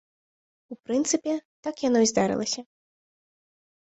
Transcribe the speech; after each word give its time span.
У 0.75 0.77
прынцыпе, 0.85 1.35
так 1.67 1.83
яно 1.87 1.99
і 2.05 2.09
здарылася. 2.13 2.61